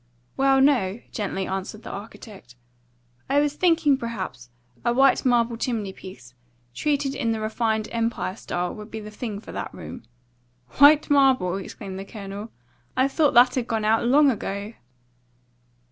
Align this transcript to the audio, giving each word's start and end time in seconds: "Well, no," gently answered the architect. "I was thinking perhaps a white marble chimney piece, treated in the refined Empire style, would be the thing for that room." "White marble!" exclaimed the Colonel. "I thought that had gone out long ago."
"Well, 0.35 0.59
no," 0.61 0.99
gently 1.11 1.45
answered 1.45 1.83
the 1.83 1.91
architect. 1.91 2.55
"I 3.29 3.39
was 3.39 3.53
thinking 3.53 3.99
perhaps 3.99 4.49
a 4.83 4.95
white 4.95 5.23
marble 5.25 5.57
chimney 5.57 5.93
piece, 5.93 6.33
treated 6.73 7.13
in 7.13 7.33
the 7.33 7.39
refined 7.39 7.87
Empire 7.91 8.35
style, 8.35 8.73
would 8.73 8.89
be 8.89 8.99
the 8.99 9.11
thing 9.11 9.39
for 9.39 9.51
that 9.51 9.71
room." 9.75 10.01
"White 10.79 11.11
marble!" 11.11 11.55
exclaimed 11.57 11.99
the 11.99 12.05
Colonel. 12.05 12.49
"I 12.97 13.07
thought 13.07 13.35
that 13.35 13.53
had 13.53 13.67
gone 13.67 13.85
out 13.85 14.03
long 14.03 14.31
ago." 14.31 14.73